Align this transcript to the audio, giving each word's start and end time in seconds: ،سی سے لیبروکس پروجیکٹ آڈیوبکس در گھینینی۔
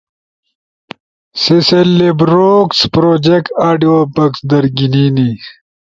،سی 1.41 1.57
سے 1.67 1.79
لیبروکس 1.97 2.79
پروجیکٹ 2.93 3.47
آڈیوبکس 3.67 4.39
در 4.49 4.63
گھینینی۔ 4.77 5.29